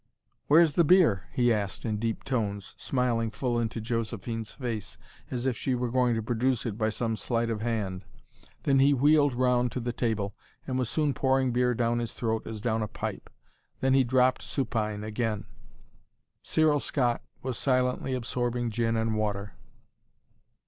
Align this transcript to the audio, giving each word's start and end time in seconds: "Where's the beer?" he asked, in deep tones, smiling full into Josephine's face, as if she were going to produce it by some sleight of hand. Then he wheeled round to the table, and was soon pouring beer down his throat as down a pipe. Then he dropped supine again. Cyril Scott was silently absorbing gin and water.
"Where's 0.47 0.73
the 0.73 0.83
beer?" 0.83 1.27
he 1.31 1.53
asked, 1.53 1.85
in 1.85 1.97
deep 1.99 2.23
tones, 2.23 2.73
smiling 2.75 3.29
full 3.29 3.59
into 3.59 3.79
Josephine's 3.79 4.51
face, 4.51 4.97
as 5.29 5.45
if 5.45 5.55
she 5.55 5.75
were 5.75 5.91
going 5.91 6.15
to 6.15 6.23
produce 6.23 6.65
it 6.65 6.75
by 6.75 6.89
some 6.89 7.15
sleight 7.15 7.51
of 7.51 7.61
hand. 7.61 8.03
Then 8.63 8.79
he 8.79 8.95
wheeled 8.95 9.35
round 9.35 9.71
to 9.73 9.79
the 9.79 9.93
table, 9.93 10.33
and 10.65 10.79
was 10.79 10.89
soon 10.89 11.13
pouring 11.13 11.51
beer 11.51 11.75
down 11.75 11.99
his 11.99 12.13
throat 12.13 12.47
as 12.47 12.61
down 12.61 12.81
a 12.81 12.87
pipe. 12.87 13.29
Then 13.79 13.93
he 13.93 14.03
dropped 14.03 14.41
supine 14.41 15.03
again. 15.03 15.45
Cyril 16.41 16.79
Scott 16.79 17.21
was 17.43 17.55
silently 17.59 18.15
absorbing 18.15 18.71
gin 18.71 18.97
and 18.97 19.15
water. 19.15 19.53